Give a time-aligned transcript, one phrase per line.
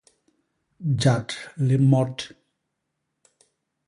[1.01, 1.35] Jat
[1.67, 2.25] li mot.